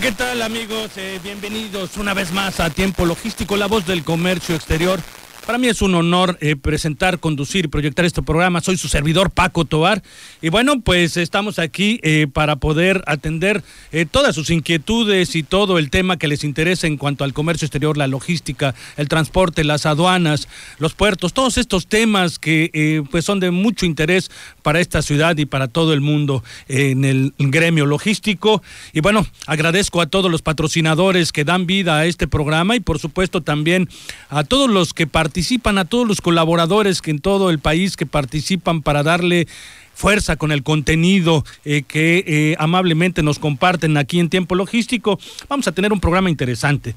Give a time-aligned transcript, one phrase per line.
[0.00, 0.90] ¿Qué tal amigos?
[0.96, 5.00] Eh, bienvenidos una vez más a Tiempo Logístico, la voz del comercio exterior.
[5.48, 8.60] Para mí es un honor eh, presentar, conducir y proyectar este programa.
[8.60, 10.02] Soy su servidor Paco Tobar.
[10.42, 15.78] Y bueno, pues estamos aquí eh, para poder atender eh, todas sus inquietudes y todo
[15.78, 19.86] el tema que les interesa en cuanto al comercio exterior, la logística, el transporte, las
[19.86, 20.48] aduanas,
[20.78, 25.46] los puertos, todos estos temas que pues son de mucho interés para esta ciudad y
[25.46, 28.62] para todo el mundo en el gremio logístico.
[28.92, 32.98] Y bueno, agradezco a todos los patrocinadores que dan vida a este programa y por
[32.98, 33.88] supuesto también
[34.28, 37.96] a todos los que participan participan, a todos los colaboradores que en todo el país
[37.96, 39.46] que participan para darle
[39.94, 45.20] fuerza con el contenido eh, que eh, amablemente nos comparten aquí en Tiempo Logístico.
[45.48, 46.96] Vamos a tener un programa interesante.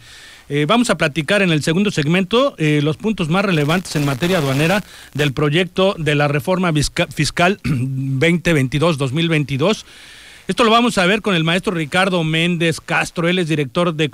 [0.49, 4.83] Eh, vamos a platicar en el segundo segmento los puntos más relevantes en materia aduanera
[5.13, 9.85] del proyecto de la reforma fiscal 2022-2022.
[10.47, 14.09] Esto lo vamos a ver con el maestro Ricardo Méndez Castro, él es director de,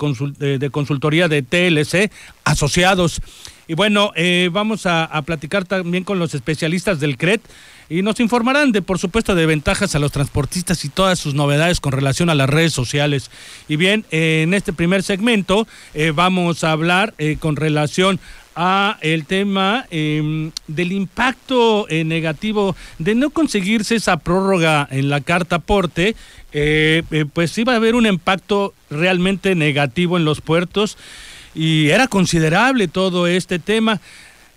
[0.58, 2.10] de consultoría de TLC
[2.44, 3.20] Asociados.
[3.68, 7.42] Y bueno, eh, vamos a, platicar también con los especialistas del CRET
[7.90, 11.78] y nos informarán de, por supuesto, de ventajas a los transportistas y todas sus novedades
[11.78, 13.30] con relación a las redes sociales.
[13.68, 18.20] Y bien, eh, en este primer segmento eh, vamos a hablar con relación
[18.60, 25.56] a el tema em, del impacto negativo de no conseguirse esa prórroga en la carta
[25.56, 26.16] aporte,
[27.32, 30.98] pues iba a haber un impacto realmente negativo en los puertos
[31.54, 34.00] y era considerable todo este tema.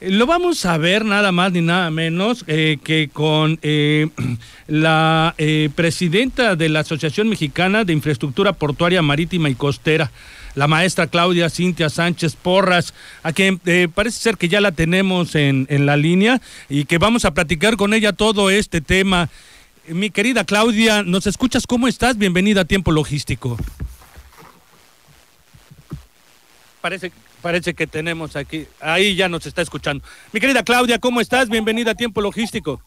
[0.02, 4.08] Lo vamos a ver nada más ni nada menos eh, que con eh,
[4.68, 10.12] la eh, presidenta de la Asociación Mexicana de Infraestructura Portuaria Marítima y Costera,
[10.56, 13.62] la maestra Claudia Cintia Sánchez Porras, a quien
[13.94, 17.78] parece ser que ya la tenemos en, en la línea y que vamos a platicar
[17.78, 19.30] con ella todo este tema.
[19.88, 21.68] Mi querida Claudia, ¿nos escuchas?
[21.68, 22.18] ¿Cómo estás?
[22.18, 23.56] Bienvenida a Tiempo Logístico.
[26.82, 30.04] Parece, parece que tenemos aquí, ahí ya nos está escuchando.
[30.32, 31.50] Mi querida Claudia, ¿cómo estás?
[31.50, 32.82] Bienvenida a Tiempo Logístico.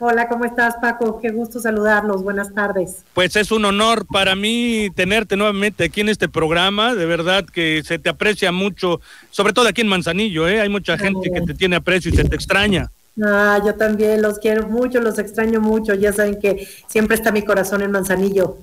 [0.00, 1.20] Hola, ¿cómo estás, Paco?
[1.20, 2.22] Qué gusto saludarlos.
[2.22, 3.04] Buenas tardes.
[3.14, 6.94] Pues es un honor para mí tenerte nuevamente aquí en este programa.
[6.94, 9.00] De verdad que se te aprecia mucho,
[9.30, 10.60] sobre todo aquí en Manzanillo, ¿eh?
[10.60, 12.90] Hay mucha gente que te tiene aprecio y se te extraña.
[13.24, 15.94] Ah, yo también los quiero mucho, los extraño mucho.
[15.94, 18.58] Ya saben que siempre está mi corazón en Manzanillo.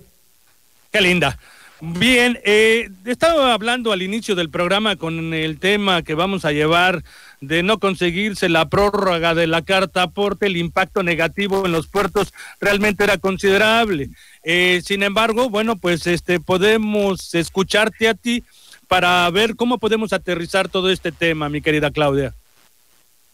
[0.91, 1.39] Qué linda.
[1.83, 7.03] Bien, eh, estaba hablando al inicio del programa con el tema que vamos a llevar
[7.39, 12.35] de no conseguirse la prórroga de la carta aporte, el impacto negativo en los puertos
[12.59, 14.11] realmente era considerable.
[14.43, 18.43] Eh, sin embargo, bueno, pues este podemos escucharte a ti
[18.87, 22.35] para ver cómo podemos aterrizar todo este tema, mi querida Claudia.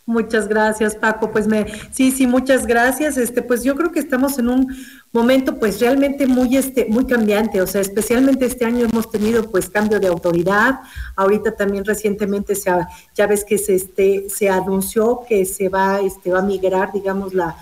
[0.07, 1.31] Muchas gracias, Paco.
[1.33, 3.17] Pues me, sí, sí, muchas gracias.
[3.17, 4.73] Este, pues yo creo que estamos en un
[5.11, 7.61] momento, pues realmente muy, este, muy cambiante.
[7.61, 10.79] O sea, especialmente este año hemos tenido, pues, cambio de autoridad.
[11.17, 12.71] Ahorita también recientemente se,
[13.15, 17.33] ya ves que se, este, se anunció que se va, este, va a migrar, digamos,
[17.33, 17.57] la,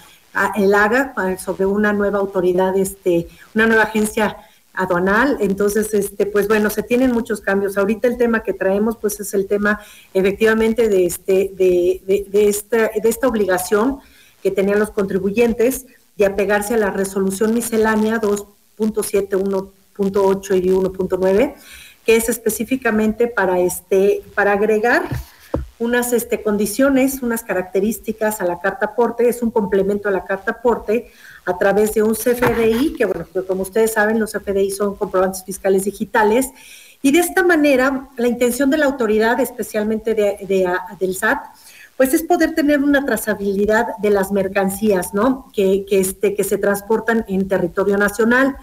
[0.55, 4.37] el AGA sobre una nueva autoridad, este, una nueva agencia
[4.77, 5.37] aduanal.
[5.39, 7.77] Entonces, este, pues bueno, se tienen muchos cambios.
[7.77, 9.79] Ahorita el tema que traemos, pues es el tema
[10.13, 13.99] efectivamente de, este, de, de, de, esta, de esta obligación
[14.41, 15.85] que tenían los contribuyentes
[16.17, 19.29] de apegarse a la resolución miscelánea 2.7,
[19.97, 21.55] 1.8 y 1.9,
[22.05, 25.07] que es específicamente para, este, para agregar
[25.77, 30.51] unas este, condiciones, unas características a la carta aporte, es un complemento a la carta
[30.51, 31.11] aporte
[31.45, 35.85] a través de un CFDI, que bueno, como ustedes saben, los CFDI son comprobantes fiscales
[35.85, 36.49] digitales,
[37.01, 40.37] y de esta manera la intención de la autoridad, especialmente de,
[40.99, 41.39] del SAT,
[41.97, 45.49] pues es poder tener una trazabilidad de las mercancías, ¿no?
[45.53, 48.57] Que, que, este, que se transportan en territorio nacional.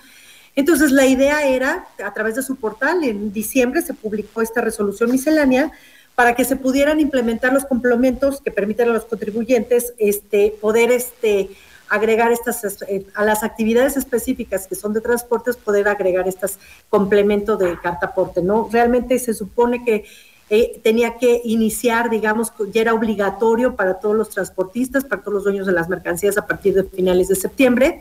[0.55, 5.11] Entonces, la idea era, a través de su portal, en diciembre se publicó esta resolución
[5.11, 5.73] miscelánea
[6.15, 11.51] para que se pudieran implementar los complementos que permiten a los contribuyentes este, poder este,
[11.93, 16.59] agregar estas, eh, a las actividades específicas que son de transportes, poder agregar estos
[16.89, 18.67] complementos de carta aporte, ¿no?
[18.73, 20.07] Realmente se supone que
[20.49, 25.45] eh, tenía que iniciar, digamos, ya era obligatorio para todos los transportistas, para todos los
[25.45, 28.01] dueños de las mercancías a partir de finales de septiembre.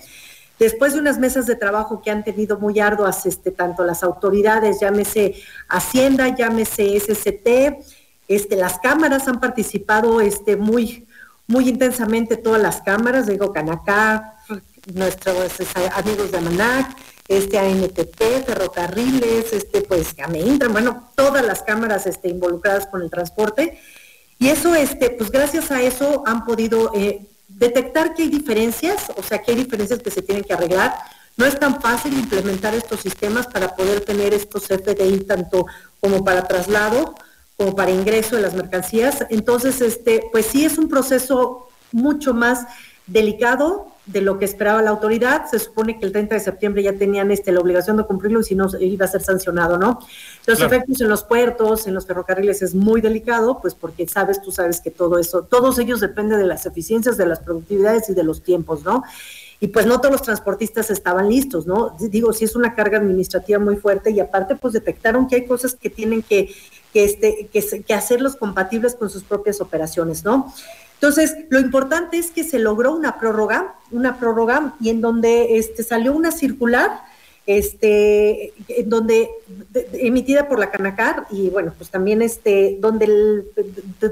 [0.58, 4.80] después de unas mesas de trabajo que han tenido muy arduas, este, tanto las autoridades,
[4.80, 5.34] llámese
[5.68, 7.48] Hacienda, llámese SCT,
[8.28, 11.08] este, las cámaras han participado este, muy,
[11.52, 14.38] muy intensamente, todas las cámaras, digo, Canacá,
[14.94, 15.52] nuestros
[15.94, 16.96] amigos de Amanac,
[17.28, 23.80] este ANTP, ferrocarriles, este pues AMEINTRA, bueno, todas las cámaras este, involucradas con el transporte.
[24.40, 29.22] Y eso, este, pues gracias a eso han podido eh, detectar que hay diferencias, o
[29.22, 30.96] sea, que hay diferencias que se tienen que arreglar.
[31.38, 35.66] No es tan fácil implementar estos sistemas para poder tener estos FDI tanto
[36.00, 37.14] como para traslado
[37.62, 39.24] como para ingreso de las mercancías.
[39.30, 42.66] Entonces, este, pues sí es un proceso mucho más
[43.06, 45.46] delicado, de lo que esperaba la autoridad.
[45.46, 48.44] Se supone que el 30 de septiembre ya tenían este, la obligación de cumplirlo y
[48.44, 50.00] si no iba a ser sancionado, ¿no?
[50.48, 54.52] Los efectos en los puertos, en los ferrocarriles es muy delicado, pues porque sabes, tú
[54.52, 58.24] sabes que todo eso, todos ellos dependen de las eficiencias, de las productividades y de
[58.24, 59.04] los tiempos, ¿no?
[59.60, 61.96] Y pues no todos los transportistas estaban listos, ¿no?
[62.00, 65.76] Digo, sí es una carga administrativa muy fuerte y aparte pues detectaron que hay cosas
[65.76, 66.50] que tienen que,
[66.94, 70.54] que, este, que, que hacerlos compatibles con sus propias operaciones, ¿no?
[71.02, 75.82] Entonces, lo importante es que se logró una prórroga, una prórroga y en donde este,
[75.82, 77.02] salió una circular,
[77.48, 79.28] este, en donde
[79.94, 83.46] emitida por la Canacar y bueno, pues también este, donde, el,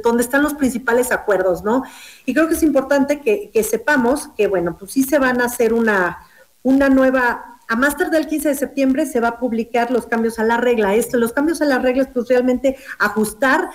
[0.03, 1.83] donde están los principales acuerdos, ¿no?
[2.25, 5.73] Y creo que es importante que, sepamos que bueno, pues sí se van a hacer
[5.73, 6.25] una,
[6.63, 10.39] una nueva a más tarde el 15 de septiembre se va a publicar los cambios
[10.39, 10.95] a la regla.
[10.95, 13.69] Esto, los cambios a las reglas, pues realmente ajustar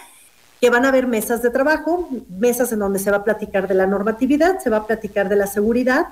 [0.60, 3.74] que van a haber mesas de trabajo, mesas en donde se va a platicar de
[3.74, 6.08] la normatividad, se va a platicar de la seguridad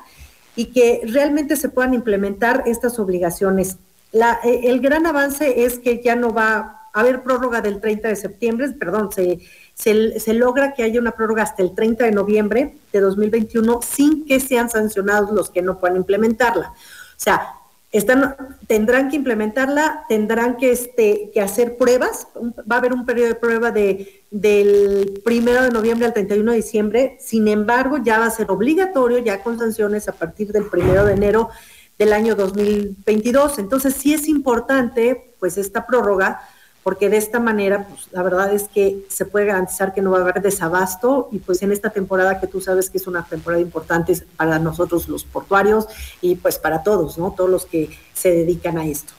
[0.54, 3.78] y que realmente se puedan implementar estas obligaciones.
[4.12, 8.06] La, eh, el gran avance es que ya no va a haber prórroga del 30
[8.06, 9.40] de septiembre, perdón, se,
[9.74, 14.24] se, se, logra que haya una prórroga hasta el 30 de noviembre de 2021 sin
[14.24, 16.68] que sean sancionados los que no puedan implementarla.
[16.68, 17.54] O sea,
[17.92, 18.36] están,
[18.66, 22.26] tendrán que implementarla, tendrán que, este, que hacer pruebas,
[22.70, 26.56] va a haber un periodo de prueba de, del primero de noviembre al 31 de
[26.56, 31.04] diciembre, sin embargo ya va a ser obligatorio, ya con sanciones a partir del primero
[31.04, 31.50] de enero
[31.98, 33.58] del año 2022.
[33.58, 36.40] Entonces sí es importante pues esta prórroga
[36.82, 40.18] porque de esta manera, pues la verdad es que se puede garantizar que no va
[40.18, 43.62] a haber desabasto y pues en esta temporada que tú sabes que es una temporada
[43.62, 45.86] importante para nosotros los portuarios
[46.20, 47.32] y pues para todos, ¿no?
[47.36, 49.12] Todos los que se dedican a esto.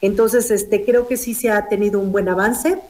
[0.00, 2.80] Entonces, este, creo que sí se ha tenido un buen avance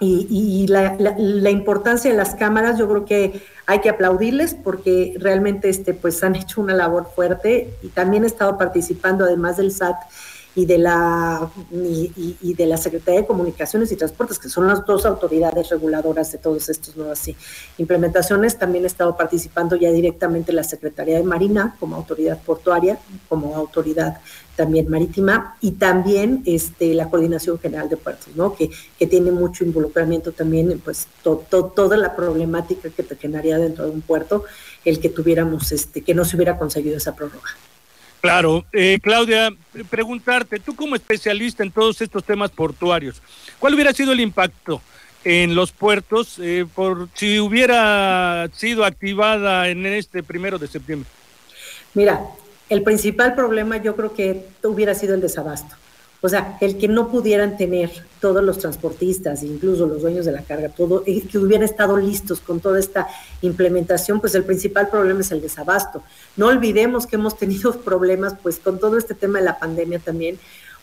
[0.00, 5.92] y, la, importancia de las cámaras, yo creo que hay que aplaudirles porque realmente este,
[5.92, 9.96] pues han hecho una labor fuerte y también he estado participando, además del SAT,
[10.54, 15.06] y de la y, de la Secretaría de Comunicaciones y Transportes, que son las dos
[15.06, 17.22] autoridades reguladoras de todos estos nuevas
[17.78, 18.58] implementaciones.
[18.58, 22.98] También he estado participando ya directamente la Secretaría de Marina como autoridad portuaria,
[23.28, 24.20] como autoridad
[24.56, 28.54] también marítima y también este la Coordinación General de Puertos, ¿no?
[28.56, 33.84] Que, que tiene mucho involucramiento también en pues toda la problemática que te generaría dentro
[33.84, 34.44] de un puerto
[34.84, 37.50] el que tuviéramos este que no se hubiera conseguido esa prórroga.
[38.20, 39.54] Claro, eh, Claudia,
[39.88, 43.22] preguntarte, tú como especialista en todos estos temas portuarios,
[43.58, 44.82] ¿cuál hubiera sido el impacto
[45.24, 51.08] en los puertos eh, por si hubiera sido activada en este primero de septiembre?
[51.94, 52.20] Mira,
[52.68, 55.76] el principal problema yo creo que hubiera sido el desabasto.
[56.20, 60.42] O sea, el que no pudieran tener todos los transportistas, incluso los dueños de la
[60.42, 63.06] carga, todo, que hubieran estado listos con toda esta
[63.40, 66.02] implementación, pues el principal problema es el desabasto.
[66.36, 70.40] No olvidemos que hemos tenido problemas, pues con todo este tema de la pandemia también,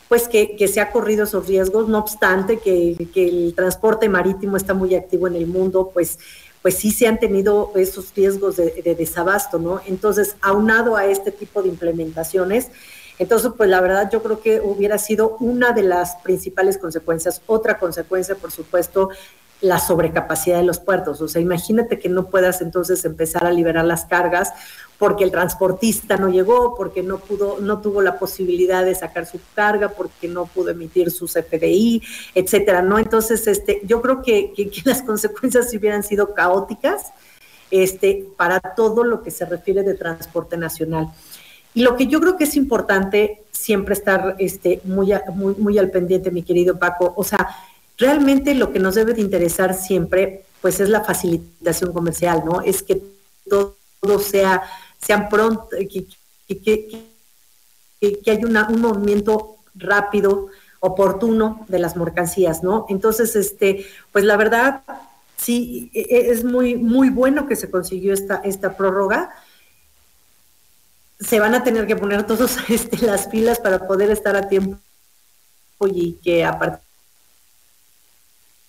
[0.07, 4.95] pues que, se ha corrido esos riesgos, no obstante que, el transporte marítimo está muy
[4.95, 6.17] activo en el mundo, pues
[6.61, 9.81] pues sí se han tenido esos riesgos de, de desabasto, ¿no?
[9.85, 12.71] Entonces, aunado a este tipo de implementaciones,
[13.17, 17.41] entonces, pues la verdad yo creo que hubiera sido una de las principales consecuencias.
[17.47, 19.09] Otra consecuencia, por supuesto,
[19.61, 21.21] la sobrecapacidad de los puertos.
[21.21, 24.51] O sea, imagínate que no puedas entonces empezar a liberar las cargas
[24.97, 29.39] porque el transportista no llegó, porque no pudo, no tuvo la posibilidad de sacar su
[29.53, 32.01] carga, porque no pudo emitir su FDI,
[32.33, 32.97] etcétera, ¿no?
[32.97, 37.11] Entonces, este, yo creo que, que, que las consecuencias hubieran sido caóticas
[37.71, 41.11] este, para todo lo que se refiere de transporte nacional.
[41.75, 45.91] Y lo que yo creo que es importante siempre estar este, muy, muy, muy al
[45.91, 47.49] pendiente, mi querido Paco, o sea,
[47.97, 52.61] realmente lo que nos debe de interesar siempre, pues es la facilitación comercial, ¿no?
[52.61, 53.01] Es que
[53.49, 53.75] todo,
[54.19, 54.63] sea,
[55.01, 56.05] sean pronto, que,
[56.47, 57.03] que,
[57.99, 60.47] que, hay una, un movimiento rápido,
[60.79, 62.85] oportuno de las mercancías, ¿no?
[62.87, 64.83] Entonces, este, pues la verdad,
[65.35, 69.31] sí, e, e, es muy, muy bueno que se consiguió esta, esta prórroga
[71.19, 74.77] se van a tener que poner todos este, las pilas para poder estar a tiempo
[75.81, 76.81] y que a partir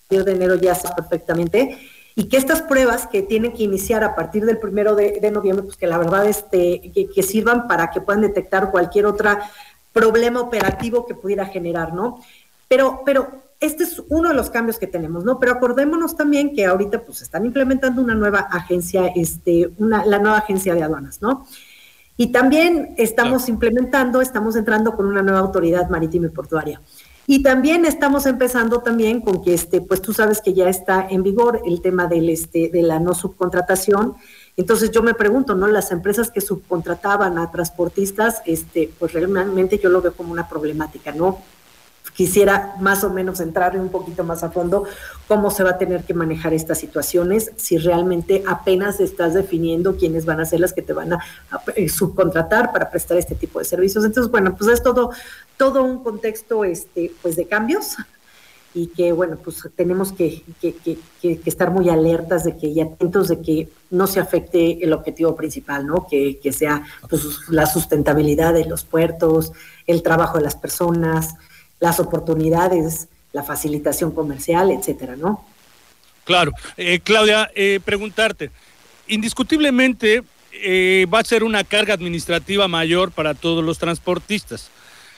[0.09, 1.77] de enero ya está perfectamente
[2.15, 5.77] y que estas pruebas que tienen que iniciar a partir del primero de, noviembre, pues
[5.77, 9.37] que la verdad este, que, sirvan para que puedan detectar cualquier otro
[9.93, 12.19] problema operativo que pudiera generar, ¿no?
[12.67, 15.39] Pero, pero este es uno de los cambios que tenemos, ¿no?
[15.39, 20.39] Pero acordémonos también que ahorita pues están implementando una nueva agencia, este, una, la nueva
[20.39, 21.45] agencia de aduanas, ¿no?
[22.17, 26.81] Y también estamos implementando, estamos entrando con una nueva autoridad marítima y portuaria.
[27.29, 31.23] Y también estamos empezando también con que, este, pues tú sabes que ya está en
[31.23, 34.15] vigor el tema del, este, de la no subcontratación.
[34.55, 35.67] Entonces yo me pregunto, ¿no?
[35.67, 41.11] Las empresas que subcontrataban a transportistas, este, pues realmente yo lo veo como una problemática,
[41.11, 41.39] ¿no?
[42.15, 44.85] Quisiera más o menos entrar un poquito más a fondo
[45.27, 50.25] cómo se va a tener que manejar estas situaciones, si realmente apenas estás definiendo quiénes
[50.25, 51.19] van a ser las que te van a,
[51.75, 54.05] eh, subcontratar para prestar este tipo de servicios.
[54.05, 55.11] Entonces, bueno, pues es todo,
[55.57, 57.97] todo un contexto este, pues de cambios
[58.77, 62.79] y que bueno, pues tenemos que, que, que, que, estar muy alertas de que y
[62.79, 66.05] atentos de que no se afecte el objetivo principal, ¿no?
[66.07, 69.51] Que, sea pues, la sustentabilidad de los puertos,
[69.87, 71.35] el trabajo de las personas,
[71.79, 75.45] las oportunidades, la facilitación comercial, etcétera, ¿no?
[76.23, 76.51] Claro.
[76.75, 78.51] Eh, Claudia, eh, preguntarte,
[79.07, 84.69] indiscutiblemente eh, va a ser una carga administrativa mayor para todos los transportistas.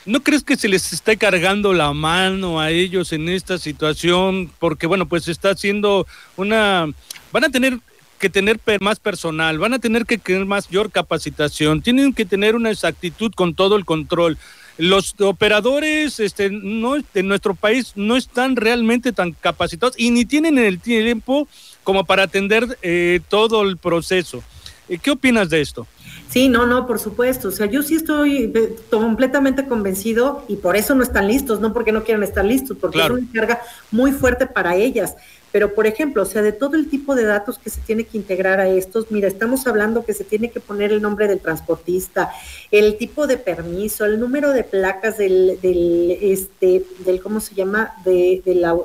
[0.06, 4.50] ¿No crees que se les esté cargando la mano a ellos en esta situación?
[4.58, 6.86] Porque, bueno, pues está haciendo una...
[7.32, 7.78] Van a tener
[8.18, 12.70] que tener más personal, van a tener que tener mayor capacitación, tienen que tener una
[12.70, 14.38] exactitud con todo el control
[14.80, 20.58] los operadores este, no, en nuestro país no están realmente tan capacitados y ni tienen
[20.58, 21.48] el tiempo
[21.84, 24.42] como para atender eh, todo el proceso.
[24.88, 25.86] Eh, ¿Qué opinas de esto?
[26.28, 27.48] Sí, no, no, por supuesto.
[27.48, 31.72] O sea, yo sí estoy eh, completamente convencido y por eso no están listos, no
[31.72, 33.60] porque no quieran estar listos, porque es una carga
[33.90, 35.16] muy fuerte para ellas.
[35.52, 38.16] Pero, por ejemplo, o sea, de todo el tipo de datos que se tiene que
[38.16, 42.30] integrar a estos, mira, estamos hablando que se tiene que poner el nombre del transportista,
[42.70, 47.94] el tipo de permiso, el número de placas del, del este, del, ¿cómo se llama?
[48.04, 48.76] De, de la,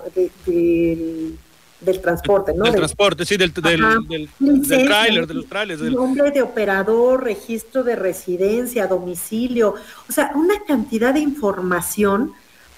[0.46, 2.66] del transporte, ¿no?
[2.66, 5.82] Del transporte, sí, del, del, del, trailer, de los trailers.
[5.82, 5.94] Del...
[5.94, 9.76] Nombre de operador, registro de residencia, domicilio,
[10.10, 12.34] o sea, una cantidad de información.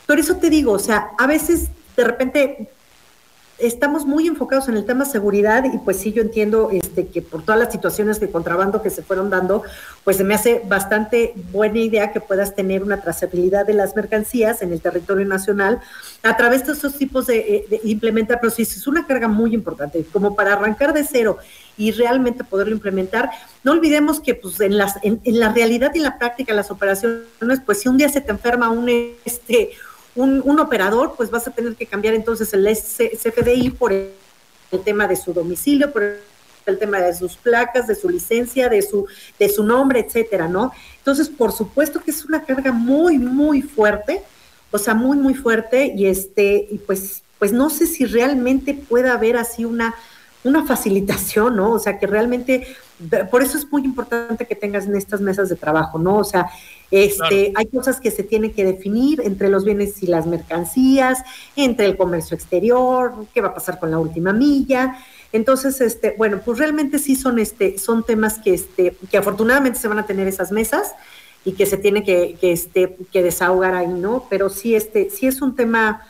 [0.05, 2.69] Por eso te digo, o sea, a veces de repente
[3.59, 7.43] estamos muy enfocados en el tema seguridad y pues sí, yo entiendo este, que por
[7.43, 9.63] todas las situaciones de contrabando que se fueron dando,
[10.03, 14.61] pues se me hace bastante buena idea que puedas tener una trazabilidad de las mercancías
[14.61, 15.79] en el territorio nacional
[16.23, 19.53] a través de estos tipos de, eh, de implementar, pero sí es una carga muy
[19.53, 21.37] importante, como para arrancar de cero
[21.77, 23.29] y realmente poderlo implementar.
[23.63, 27.23] No olvidemos que pues en, las, en, en la realidad y la práctica las operaciones,
[27.65, 28.87] pues si un día se te enferma un,
[29.25, 29.71] este,
[30.17, 34.11] un, operador, pues vas a tener que cambiar entonces el CFDI por el,
[34.83, 36.03] tema de su domicilio, por
[36.65, 39.07] el, tema de sus placas, de su licencia, de su,
[39.39, 40.71] de su nombre, etcétera, ¿no?
[40.97, 44.21] Entonces, por supuesto que es una carga muy, muy fuerte,
[44.71, 49.13] o sea, muy, muy fuerte, y este, y pues, pues no sé si realmente pueda
[49.13, 49.95] haber así una,
[50.43, 51.71] una facilitación, ¿no?
[51.71, 52.67] O sea, que realmente,
[53.31, 56.17] por eso es muy importante que tengas en estas mesas de trabajo, ¿no?
[56.17, 56.49] O sea,
[56.89, 61.19] este, hay cosas que se tienen que definir entre los bienes y las mercancías,
[61.55, 64.97] entre el comercio exterior, qué va a pasar con la última milla.
[65.33, 69.87] Entonces, este, bueno, pues realmente sí son, este, son temas que, este, que afortunadamente se
[69.87, 70.93] van a tener esas mesas
[71.43, 74.25] y que se tiene que, que, este, que desahogar ahí, ¿no?
[74.29, 76.01] Pero sí, este, sí es un tema,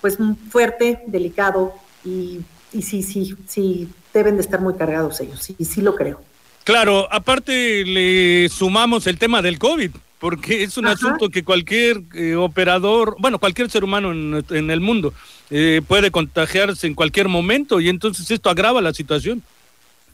[0.00, 0.18] pues,
[0.50, 1.74] fuerte, delicado
[2.04, 2.40] y,
[2.74, 6.20] y sí, sí, sí, deben de estar muy cargados ellos, sí, sí lo creo.
[6.64, 12.34] Claro, aparte le sumamos el tema del COVID porque es un asunto que cualquier eh,
[12.34, 15.12] operador, bueno, cualquier ser humano en, el mundo
[15.50, 19.42] eh, puede contagiarse en cualquier momento y entonces esto agrava la situación.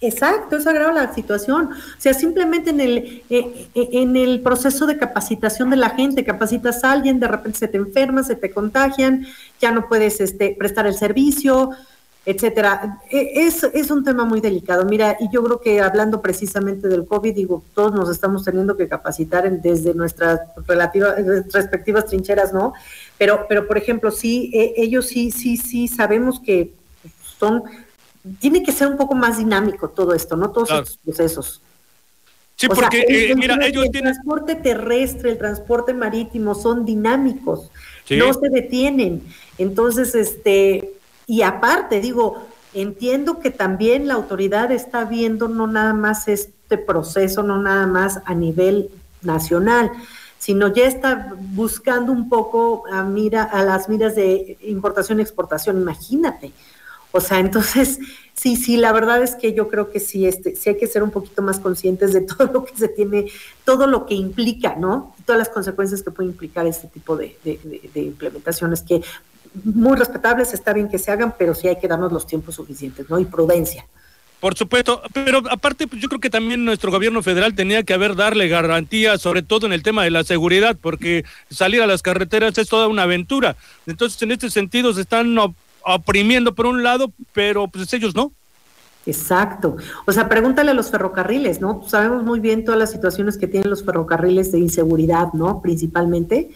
[0.01, 1.71] Exacto, eso agrava la situación.
[1.73, 6.83] O sea, simplemente en el, eh, en el proceso de capacitación de la gente, capacitas
[6.83, 9.29] a alguien, de repente se te enferma, se te contagian,
[9.61, 11.71] ya no puedes este, prestar el servicio,
[12.25, 12.99] etcétera.
[13.11, 14.85] E, es, es un tema muy delicado.
[14.85, 18.89] Mira, y yo creo que hablando precisamente del COVID, digo, todos nos estamos teniendo que
[18.89, 21.17] capacitar desde nuestras relativas,
[21.53, 22.73] respectivas trincheras, ¿no?
[23.19, 26.73] Pero, pero por ejemplo, sí, e, ellos sí, sí, sí sabemos que
[27.39, 27.63] son,
[28.39, 30.51] tiene que ser un poco más dinámico todo esto, ¿no?
[30.51, 31.63] Todos estos procesos.
[32.57, 37.71] Sí, porque, eh, mira, ellos el transporte terrestre, el transporte marítimo son dinámicos,
[38.11, 39.23] no se detienen.
[39.57, 40.93] Entonces, este,
[41.31, 42.43] y aparte, digo,
[42.75, 47.87] entiendo que también la autoridad está viendo no nada más es este proceso no nada
[47.87, 48.91] más a nivel
[49.23, 49.93] nacional,
[50.39, 55.81] sino ya está buscando un poco a, mira, a las miras de importación y exportación,
[55.81, 56.51] imagínate.
[57.13, 58.01] O sea, entonces,
[58.35, 61.05] sí, sí, la verdad es que yo creo que sí, este, sí hay que ser
[61.05, 63.27] un poquito más conscientes de todo lo que se tiene,
[63.65, 65.15] todo lo que implica, ¿no?
[65.25, 67.37] Todas las consecuencias que puede implicar este tipo de
[67.95, 69.03] implementaciones que
[69.65, 73.09] muy respetables, está bien que se hagan, pero sí hay que darnos los tiempos suficientes,
[73.09, 73.19] ¿no?
[73.19, 73.87] Y prudencia.
[74.41, 78.17] Por supuesto, pero aparte pues, yo creo que también nuestro gobierno federal tenía que haber
[78.17, 82.57] darle garantías, sobre todo en el tema de la seguridad, porque salir a las carreteras
[82.57, 83.57] es toda una aventura.
[83.87, 85.37] Entonces, en este sentido se están
[85.83, 88.33] oprimiendo por un lado, pero pues ellos no.
[89.05, 89.77] Exacto.
[90.07, 91.85] O sea, pregúntale a los ferrocarriles, ¿no?
[91.87, 95.61] Sabemos muy bien todas las situaciones que tienen los ferrocarriles de inseguridad, ¿no?
[95.61, 96.51] Principalmente.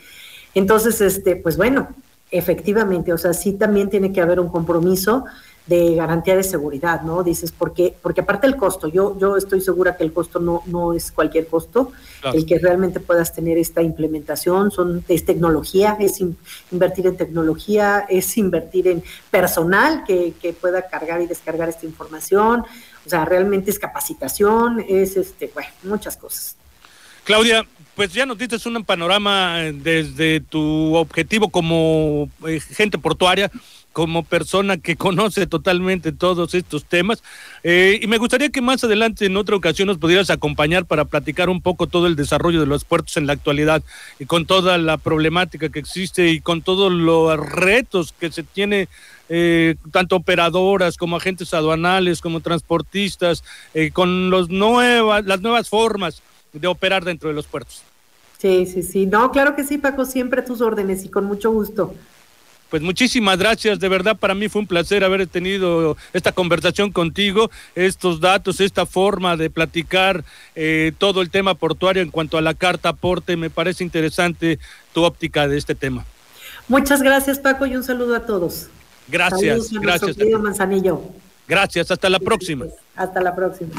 [0.54, 1.88] Entonces, este, pues bueno,
[2.34, 5.24] efectivamente, o sea, sí también tiene que haber un compromiso
[5.66, 7.22] de garantía de seguridad, ¿no?
[7.22, 10.92] Dices, porque, porque aparte el costo, yo, yo estoy segura que el costo no, no
[10.92, 11.92] es cualquier costo,
[12.34, 16.20] el que realmente puedas tener esta implementación, son, es tecnología, es
[16.70, 22.64] invertir en tecnología, es invertir en personal que, que pueda cargar y descargar esta información,
[23.06, 26.56] o sea, realmente es capacitación, es este, bueno, muchas cosas.
[27.24, 33.50] Claudia, pues ya nos diste un panorama desde tu objetivo como eh, gente portuaria,
[33.92, 37.22] como persona que conoce totalmente todos estos temas.
[37.62, 41.48] Eh, y me gustaría que más adelante, en otra ocasión, nos pudieras acompañar para platicar
[41.48, 43.82] un poco todo el desarrollo de los puertos en la actualidad
[44.18, 48.88] y con toda la problemática que existe y con todos los retos que se tiene.
[49.30, 56.20] Eh, tanto operadoras como agentes aduanales, como transportistas, eh, con los nuevas, las nuevas formas
[56.54, 57.82] de operar dentro de los puertos.
[58.38, 59.06] Sí, sí, sí.
[59.06, 61.94] No, claro que sí, Paco, siempre tus órdenes y con mucho gusto.
[62.70, 67.48] Pues muchísimas gracias, de verdad para mí fue un placer haber tenido esta conversación contigo,
[67.76, 70.24] estos datos, esta forma de platicar
[70.56, 74.58] eh, todo el tema portuario en cuanto a la carta aporte, me parece interesante
[74.92, 76.04] tu óptica de este tema.
[76.66, 78.66] Muchas gracias Paco y un saludo a todos.
[79.06, 80.16] Gracias, gracias.
[80.40, 81.00] Manzanillo.
[81.46, 82.66] Gracias, hasta la próxima.
[82.96, 83.70] Hasta la próxima.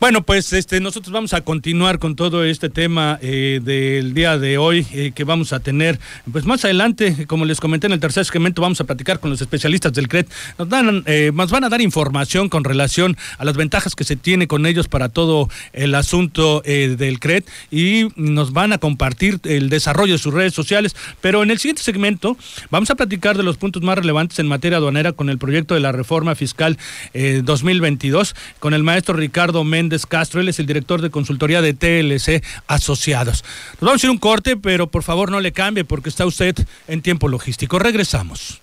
[0.00, 4.56] Bueno, pues este, nosotros vamos a continuar con todo este tema eh, del día de
[4.56, 6.00] hoy eh, que vamos a tener.
[6.32, 9.42] Pues más adelante, como les comenté en el tercer segmento, vamos a platicar con los
[9.42, 10.24] especialistas del CRED.
[10.58, 14.16] Nos, dan, eh, nos van a dar información con relación a las ventajas que se
[14.16, 19.68] tiene con ellos para todo el asunto del CRED y nos van a compartir el
[19.68, 20.96] desarrollo de sus redes sociales.
[21.20, 22.38] Pero en el siguiente segmento
[22.70, 25.80] vamos a platicar de los puntos más relevantes en materia aduanera con el proyecto de
[25.80, 26.78] la reforma fiscal
[27.12, 32.44] 2022 con el maestro Ricardo Méndez Castro, él es el director de consultoría de TLC
[32.66, 33.44] Asociados.
[33.80, 36.56] Nos vamos a ir un corte, pero por favor no le cambie porque está usted
[36.88, 37.78] en tiempo logístico.
[37.78, 38.60] Regresamos.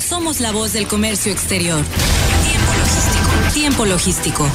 [0.00, 1.82] Somos la voz del comercio exterior.
[2.44, 3.52] Tiempo logístico.
[3.54, 4.50] Tiempo logístico.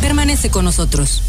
[0.00, 1.22] Permanece con nosotros.